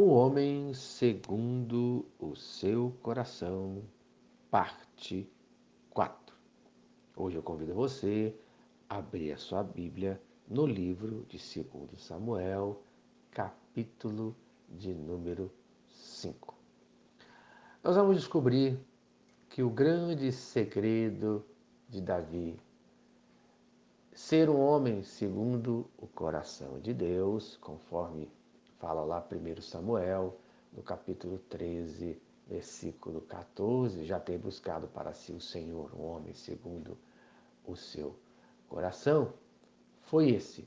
[0.00, 3.82] Um homem segundo o seu coração,
[4.48, 5.28] parte
[5.90, 6.36] 4.
[7.16, 8.32] Hoje eu convido você
[8.88, 12.80] a abrir a sua Bíblia no livro de 2 Samuel,
[13.32, 14.36] capítulo
[14.68, 15.50] de número
[15.88, 16.54] 5.
[17.82, 18.78] Nós vamos descobrir
[19.48, 21.44] que o grande segredo
[21.88, 22.56] de Davi
[24.12, 28.30] ser um homem segundo o coração de Deus, conforme
[28.78, 30.38] fala lá 1 Samuel,
[30.72, 36.96] no capítulo 13, versículo 14, já tem buscado para si o Senhor, um homem segundo
[37.66, 38.16] o seu
[38.68, 39.32] coração,
[40.02, 40.66] foi esse: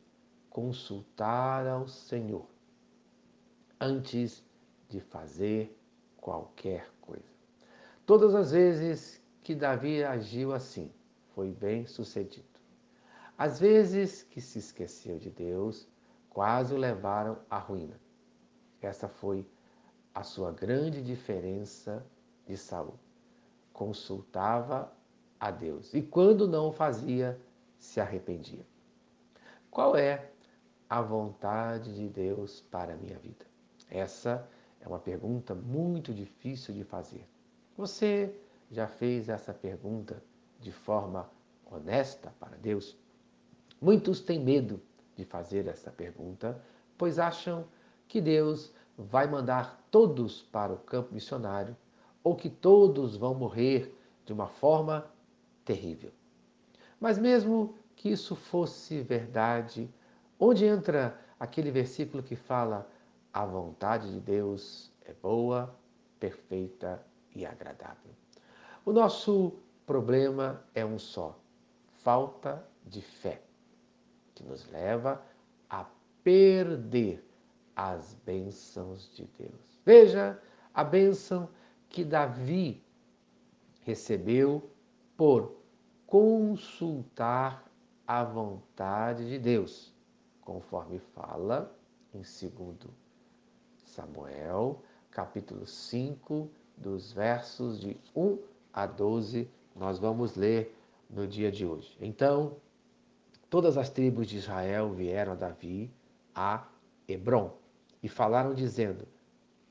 [0.49, 2.45] consultar ao Senhor
[3.79, 4.43] antes
[4.89, 5.75] de fazer
[6.17, 7.31] qualquer coisa.
[8.05, 10.91] Todas as vezes que Davi agiu assim,
[11.33, 12.45] foi bem sucedido.
[13.37, 15.87] Às vezes que se esqueceu de Deus,
[16.29, 18.00] quase o levaram à ruína.
[18.81, 19.45] Essa foi
[20.13, 22.05] a sua grande diferença
[22.45, 22.95] de Saul.
[23.71, 24.91] Consultava
[25.39, 27.39] a Deus e quando não o fazia,
[27.77, 28.65] se arrependia.
[29.69, 30.29] Qual é
[30.89, 33.45] a vontade de Deus para a minha vida?
[33.89, 34.47] Essa
[34.79, 37.27] é uma pergunta muito difícil de fazer.
[37.77, 38.35] Você
[38.69, 40.21] já fez essa pergunta
[40.59, 41.29] de forma
[41.65, 42.97] honesta para Deus?
[43.81, 44.81] Muitos têm medo
[45.15, 46.61] de fazer essa pergunta,
[46.97, 47.65] pois acham
[48.11, 51.77] que Deus vai mandar todos para o campo missionário
[52.21, 55.09] ou que todos vão morrer de uma forma
[55.63, 56.11] terrível.
[56.99, 59.89] Mas mesmo que isso fosse verdade,
[60.37, 62.85] onde entra aquele versículo que fala:
[63.31, 65.73] a vontade de Deus é boa,
[66.19, 67.01] perfeita
[67.33, 68.11] e agradável.
[68.83, 69.53] O nosso
[69.85, 71.39] problema é um só:
[72.03, 73.41] falta de fé
[74.35, 75.23] que nos leva
[75.69, 75.85] a
[76.21, 77.30] perder
[77.89, 79.79] as bênçãos de Deus.
[79.83, 80.39] Veja
[80.71, 81.49] a bênção
[81.89, 82.83] que Davi
[83.81, 84.69] recebeu
[85.17, 85.57] por
[86.05, 87.65] consultar
[88.05, 89.91] a vontade de Deus,
[90.41, 91.75] conforme fala
[92.13, 92.93] em 2
[93.83, 98.37] Samuel, capítulo 5, dos versos de 1
[98.71, 100.77] a 12, nós vamos ler
[101.09, 101.97] no dia de hoje.
[101.99, 102.57] Então,
[103.49, 105.91] todas as tribos de Israel vieram a Davi
[106.35, 106.67] a
[107.07, 107.60] Hebron
[108.03, 109.07] e falaram dizendo: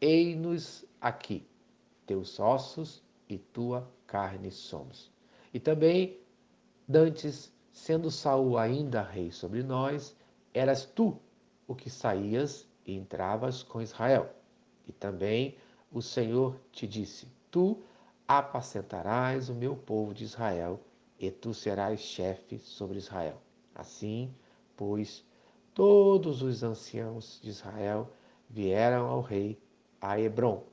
[0.00, 1.46] Ei-nos aqui,
[2.06, 5.10] teus ossos e tua carne somos.
[5.52, 6.18] E também
[6.86, 10.16] dantes, sendo Saul ainda rei sobre nós,
[10.52, 11.18] eras tu
[11.66, 14.34] o que saías e entravas com Israel.
[14.86, 15.56] E também
[15.92, 17.80] o Senhor te disse: Tu
[18.26, 20.80] apacentarás o meu povo de Israel,
[21.18, 23.40] e tu serás chefe sobre Israel.
[23.74, 24.32] Assim,
[24.76, 25.24] pois,
[25.74, 28.10] todos os anciãos de Israel
[28.50, 29.58] vieram ao rei
[30.00, 30.64] a Hebron,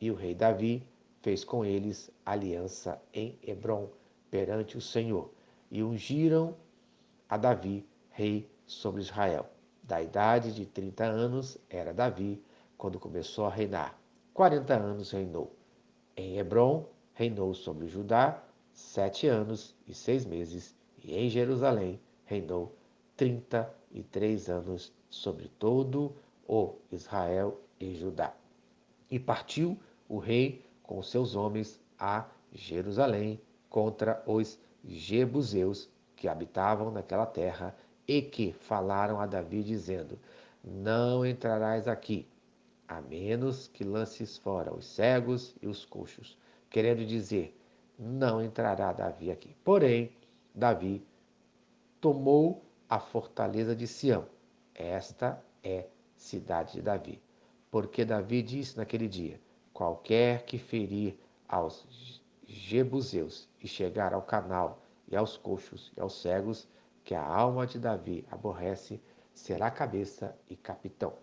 [0.00, 0.86] e o rei Davi
[1.20, 3.90] fez com eles aliança em Hebron
[4.30, 5.30] perante o Senhor,
[5.70, 6.54] e ungiram
[7.28, 9.46] a Davi rei sobre Israel.
[9.82, 12.42] Da idade de 30 anos era Davi
[12.76, 13.98] quando começou a reinar.
[14.32, 15.52] 40 anos reinou.
[16.16, 18.42] Em Hebron reinou sobre Judá
[18.72, 22.76] sete anos e seis meses, e em Jerusalém reinou
[23.16, 26.27] trinta e três anos sobre todo o
[26.90, 28.34] Israel e Judá.
[29.10, 29.78] E partiu
[30.08, 37.76] o rei com seus homens a Jerusalém contra os Jebuseus que habitavam naquela terra
[38.06, 40.18] e que falaram a Davi dizendo:
[40.64, 42.26] Não entrarás aqui,
[42.86, 46.38] a menos que lances fora os cegos e os coxos,
[46.70, 47.54] querendo dizer:
[47.98, 49.54] Não entrará Davi aqui.
[49.62, 50.10] Porém,
[50.54, 51.06] Davi
[52.00, 54.26] tomou a fortaleza de Sião.
[54.74, 55.86] Esta é
[56.18, 57.22] cidade de Davi.
[57.70, 59.40] Porque Davi disse naquele dia:
[59.72, 61.18] Qualquer que ferir
[61.48, 66.68] aos Jebuseus e chegar ao canal e aos coxos e aos cegos,
[67.04, 69.00] que a alma de Davi aborrece,
[69.32, 71.14] será cabeça e capitão.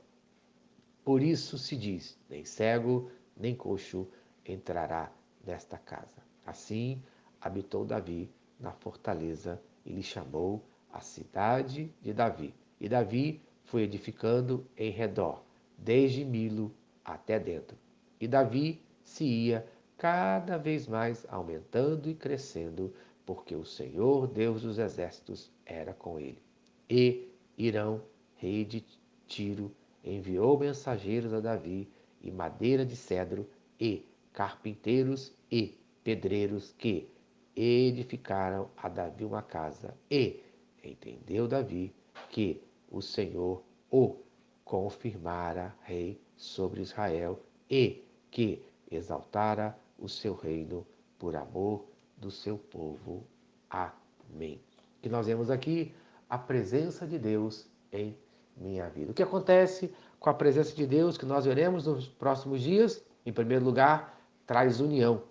[1.03, 4.07] Por isso se diz: nem cego, nem coxo
[4.45, 5.11] entrará
[5.45, 6.23] nesta casa.
[6.45, 7.03] Assim
[7.41, 12.55] habitou Davi na fortaleza e lhe chamou a cidade de Davi.
[12.79, 15.43] E Davi foi edificando em redor,
[15.77, 16.71] desde Milo
[17.03, 17.77] até dentro.
[18.19, 19.67] E Davi se ia
[19.97, 22.93] cada vez mais aumentando e crescendo,
[23.25, 26.41] porque o Senhor, Deus dos exércitos, era com ele.
[26.89, 28.01] E Irão,
[28.35, 28.83] rei de
[29.27, 29.71] Tiro,
[30.03, 31.89] enviou mensageiros a Davi
[32.21, 33.47] e madeira de cedro
[33.79, 37.09] e carpinteiros e pedreiros que
[37.55, 39.95] edificaram a Davi uma casa.
[40.11, 40.41] E
[40.83, 41.93] entendeu Davi
[42.29, 44.17] que o Senhor o
[44.63, 47.39] confirmara rei sobre Israel
[47.69, 50.85] e que exaltara o seu reino
[51.17, 51.85] por amor
[52.17, 53.23] do seu povo.
[53.69, 54.59] Amém.
[55.01, 55.93] Que nós vemos aqui
[56.29, 58.17] a presença de Deus em
[58.57, 59.11] minha vida.
[59.11, 63.03] O que acontece com a presença de Deus que nós veremos nos próximos dias?
[63.25, 65.23] Em primeiro lugar, traz união,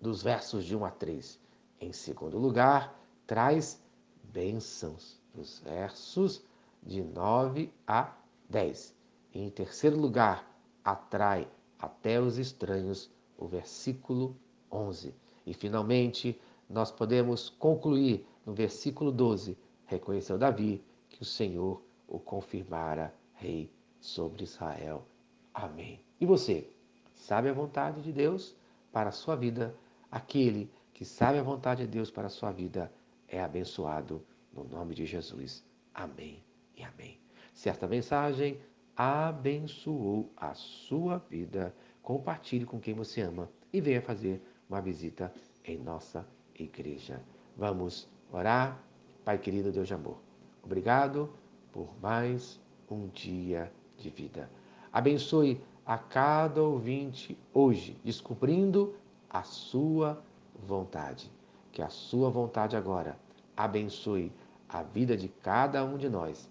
[0.00, 1.38] dos versos de 1 a 3.
[1.80, 3.80] Em segundo lugar, traz
[4.24, 6.44] bênçãos, dos versos
[6.82, 8.12] de 9 a
[8.48, 8.94] 10.
[9.34, 10.48] E em terceiro lugar,
[10.84, 11.48] atrai
[11.78, 14.36] até os estranhos, o versículo
[14.70, 15.14] 11.
[15.46, 19.56] E finalmente, nós podemos concluir no versículo 12:
[19.86, 23.70] reconheceu Davi que o Senhor o confirmara rei
[24.00, 25.04] sobre Israel.
[25.54, 26.00] Amém.
[26.20, 26.68] E você,
[27.14, 28.54] sabe a vontade de Deus
[28.92, 29.74] para a sua vida?
[30.10, 32.92] Aquele que sabe a vontade de Deus para a sua vida
[33.28, 35.64] é abençoado no nome de Jesus.
[35.94, 37.18] Amém e amém.
[37.52, 38.58] Se esta mensagem
[38.96, 45.32] abençoou a sua vida, compartilhe com quem você ama e venha fazer uma visita
[45.64, 46.26] em nossa
[46.58, 47.22] igreja.
[47.56, 48.82] Vamos orar?
[49.24, 50.18] Pai querido Deus de amor,
[50.62, 51.32] obrigado
[51.70, 52.60] por mais
[52.90, 54.50] um dia de vida.
[54.92, 58.94] Abençoe a cada ouvinte hoje, descobrindo
[59.30, 60.22] a sua
[60.54, 61.30] vontade.
[61.70, 63.16] Que a sua vontade agora
[63.56, 64.32] abençoe
[64.68, 66.50] a vida de cada um de nós